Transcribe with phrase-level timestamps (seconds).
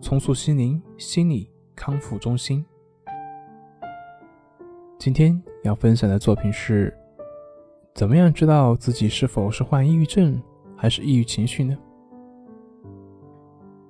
[0.00, 1.48] 重塑心灵心理”。
[1.76, 2.62] 康复中心。
[4.98, 6.94] 今天要分享的作品是：
[7.94, 10.38] 怎么样知道自己是否是患抑郁症
[10.76, 11.74] 还是抑郁情绪呢？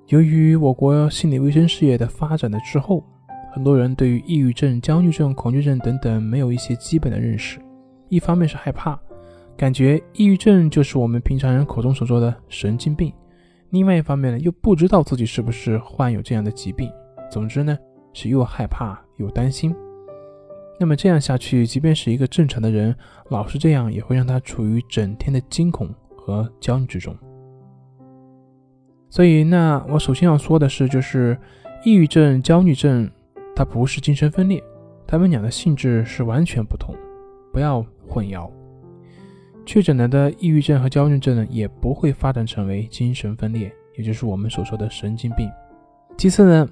[0.06, 3.02] 由于我国心理卫生事业的发展的滞后，
[3.52, 7.58] 很多人对于抑郁症、焦虑症、恐惧症等等没有一些基本的认识。
[8.08, 8.96] 一方面是害怕，
[9.56, 13.10] 感觉抑郁症就是我们平常人口中所说的神经病；
[13.70, 16.90] 另外一方面呢，又不知道自己是不是患有这样的疾病。
[17.30, 17.78] 总之呢，
[18.12, 19.74] 是又害怕又担心。
[20.78, 22.94] 那么这样下去，即便是一个正常的人，
[23.28, 27.14] 老是这样，也会让他处于整天的惊恐和焦虑之中。
[29.08, 31.38] 所以，那我首先要说的是，就是
[31.84, 33.10] 抑郁症、焦虑症，
[33.54, 34.62] 它不是精神分裂，
[35.06, 36.94] 它们俩的性质是完全不同，
[37.52, 38.50] 不要混淆。
[39.64, 45.50] 确诊了的抑郁症和焦虑症呢，也不会发展成为精神分裂，也就是我们所说的神经病。
[46.16, 46.68] 其次呢。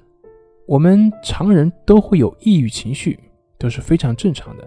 [0.65, 3.19] 我们常人都会有抑郁情绪，
[3.57, 4.63] 都是非常正常的。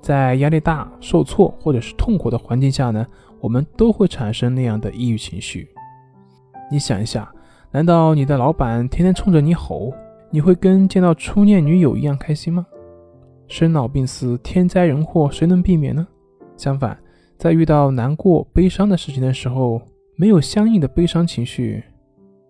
[0.00, 3.06] 在压力大、受挫或者是痛苦的环境下呢，
[3.38, 5.68] 我们都会产生那样的抑郁情绪。
[6.70, 7.30] 你想一下，
[7.70, 9.92] 难道你的老板天天冲着你吼，
[10.30, 12.66] 你会跟见到初恋女友一样开心吗？
[13.46, 16.08] 生老病死、天灾人祸，谁能避免呢？
[16.56, 16.98] 相反，
[17.42, 19.82] 在遇到难过、悲伤的事情的时候，
[20.14, 21.82] 没有相应的悲伤情绪，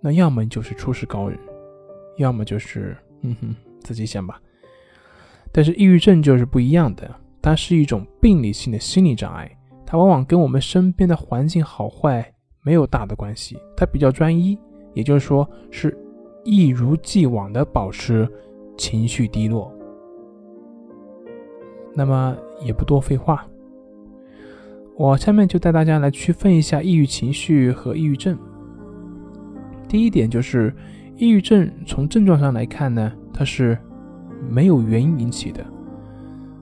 [0.03, 1.39] 那要么就是出事高人。
[2.19, 4.39] 要么就是，嗯哼，自己想吧。
[5.51, 9.50] 但是抑郁症就是不一样的，它是一种病理性的心理障碍，
[9.87, 12.31] 它往往跟我们身边的环境好坏
[12.61, 14.59] 没有大的关系，它比较专一，
[14.93, 15.97] 也就是说是
[16.45, 18.31] 一如既往的保持
[18.77, 19.72] 情绪低落。
[21.95, 23.47] 那么也不多废话，
[25.03, 28.39] 我下面就带大家来区分一下抑郁情绪和抑郁症。
[29.89, 30.73] 第一点就是。
[31.19, 33.79] 抑郁症从症状上来看呢，它是
[34.49, 35.65] 没有原因引起的。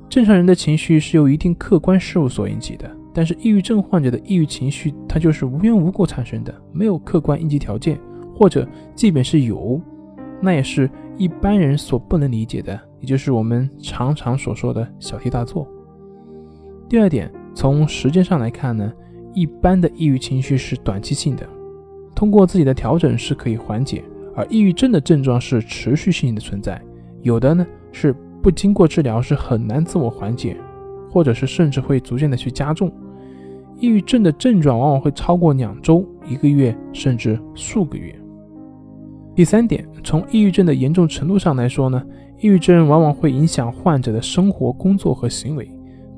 [0.08, 7.98] 正常人的情绪是由一定客观事物所引起的，但是抑郁症患者的抑郁情绪，它就是无缘无故产生的，没有客观应急条件，
[8.34, 9.80] 或者即便是有，
[10.42, 15.66] 那也是一般人所不能理解的，也就是我们常常所说的小题大做。
[16.86, 18.92] 第二点，从时间上来看呢，
[19.34, 21.46] 一般的抑郁情绪是短期性的，
[22.14, 24.02] 通过自己的调整是可以缓解。
[24.36, 26.80] 而抑郁症的症状是持续性的存在，
[27.22, 30.56] 有的呢是不经过治疗是很难自我缓解，
[31.10, 32.90] 或者是甚至会逐渐的去加重。
[33.78, 38.14] 抑郁症的症状往往会超过两周、一个月，甚至数个月。
[39.34, 42.02] 第三点，从抑郁症的严重程度上来说呢，
[42.38, 45.68] 抑郁症往往会影响患者的生活、工作和行为，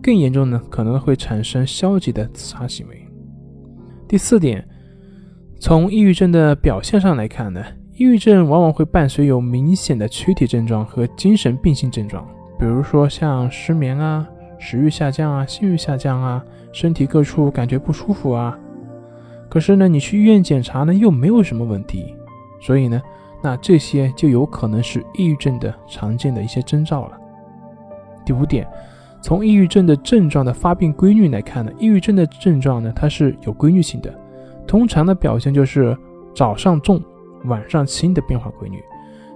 [0.02, 3.06] 更严重呢可能会产生消极的自杀行为。
[4.08, 4.66] 第四点，
[5.60, 7.64] 从抑郁症的表现上来看呢。
[7.94, 12.26] 抑郁症往往会伴随有明显的躯体症状和精神病性症状，
[12.58, 14.26] 比如说像失眠啊、
[14.58, 16.42] 食欲下降啊、性欲下降啊、
[16.72, 18.58] 身体各处感觉不舒服啊。
[19.48, 22.14] 可是呢，你去医院检查呢又没有什么问题，
[22.62, 23.00] 所以呢，
[23.42, 27.18] 那这些就有可能是抑郁症的常见的一些征兆了。
[28.24, 28.66] 第五点，
[29.22, 34.12] 从抑郁症的症状的发病规律来看呢，抑郁症的症状呢它是有规律性的，
[34.66, 35.96] 通常的表现就是
[36.34, 37.00] 早上重。
[37.46, 38.80] 晚上轻的变化规律，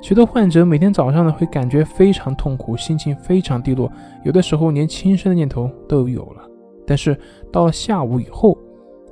[0.01, 3.91] 许多患者每天早上呢会感觉非常痛苦，心情非常低落，
[4.23, 6.49] 有的时候连轻生的念头都有了。
[6.87, 7.19] 但是
[7.51, 8.57] 到了下午以后，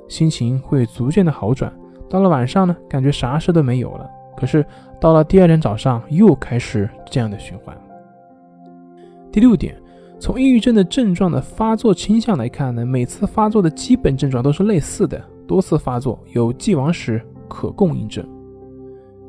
[0.07, 1.69] 心情会逐渐的好转，
[2.09, 4.09] 到了晚上呢，感觉啥事都没有了。
[4.37, 4.65] 可是
[4.97, 7.77] 到了第二天早上又开始这样的循环。
[9.29, 9.75] 第六点，
[10.19, 18.25] 从抑郁症的症状的发作倾向来看呢，每次发作的基本症状都是类似的，多次发作有既往史可供印证。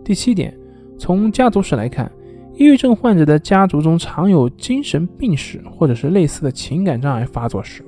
[0.04, 0.56] 第七点，
[0.96, 2.10] 从家族史来看，
[2.54, 7.84] 抑郁症患者的家族中常有精神病史或者是类似的情感障碍发作史。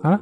[0.00, 0.20] 好了，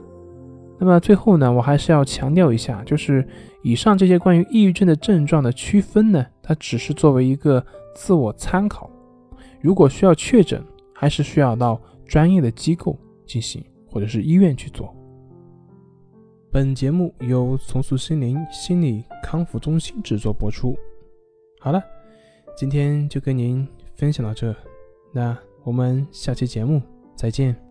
[0.78, 3.24] 那么最后呢，我还是要强调一下，就是
[3.62, 7.64] 以上这些关于抑郁症的症状的区分呢，它只是作为一个
[7.94, 8.90] 自我参考，
[9.64, 10.62] 如果需要确诊，
[10.92, 14.94] 还是需要到专业的机构进行，或者是医院去做。
[16.52, 20.76] 本节目由重塑心灵心理康复中心制作播出。
[21.58, 21.82] 好了，
[22.54, 24.54] 今天就跟您分享到这，
[25.14, 26.82] 那我们下期节目
[27.16, 27.63] 再见。